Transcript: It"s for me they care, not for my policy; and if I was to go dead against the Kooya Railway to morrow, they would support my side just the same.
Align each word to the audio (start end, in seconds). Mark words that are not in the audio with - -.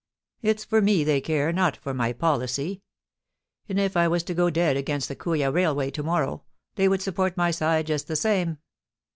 It"s 0.41 0.65
for 0.65 0.81
me 0.81 1.03
they 1.03 1.21
care, 1.21 1.53
not 1.53 1.77
for 1.77 1.93
my 1.93 2.11
policy; 2.11 2.81
and 3.69 3.79
if 3.79 3.95
I 3.95 4.07
was 4.07 4.23
to 4.23 4.33
go 4.33 4.49
dead 4.49 4.75
against 4.75 5.07
the 5.07 5.15
Kooya 5.15 5.53
Railway 5.53 5.91
to 5.91 6.01
morrow, 6.01 6.41
they 6.73 6.87
would 6.87 7.03
support 7.03 7.37
my 7.37 7.51
side 7.51 7.85
just 7.85 8.07
the 8.07 8.15
same. 8.15 8.57